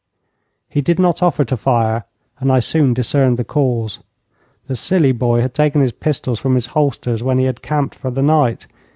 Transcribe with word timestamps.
He 0.67 0.81
did 0.81 0.97
not 0.97 1.21
offer 1.21 1.45
to 1.45 1.55
fire, 1.55 2.05
and 2.39 2.51
I 2.51 2.59
soon 2.59 2.95
discerned 2.95 3.37
the 3.37 3.43
cause. 3.43 3.99
The 4.65 4.75
silly 4.75 5.11
boy 5.11 5.41
had 5.41 5.53
taken 5.53 5.79
his 5.81 5.91
pistols 5.91 6.39
from 6.39 6.55
his 6.55 6.65
holsters 6.73 7.21
when 7.21 7.37
he 7.37 7.45
had 7.45 7.61
camped 7.61 7.93
for 7.93 8.09
the 8.09 8.23
night. 8.23 8.65